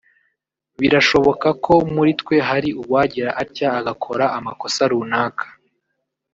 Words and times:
birashoboka 0.81 1.47
ko 1.65 1.73
muri 1.93 2.11
twe 2.21 2.35
hari 2.49 2.69
uwagira 2.81 3.29
atya 3.41 3.67
agakora 3.79 4.25
amakosa 4.37 4.81
runaka 4.91 5.45